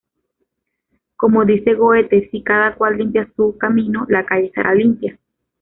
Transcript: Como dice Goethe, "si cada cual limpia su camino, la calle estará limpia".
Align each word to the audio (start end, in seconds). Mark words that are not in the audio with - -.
Como 1.15 1.45
dice 1.45 1.75
Goethe, 1.75 2.27
"si 2.31 2.41
cada 2.41 2.73
cual 2.73 2.97
limpia 2.97 3.31
su 3.35 3.55
camino, 3.59 4.07
la 4.09 4.25
calle 4.25 4.47
estará 4.47 4.73
limpia". 4.73 5.19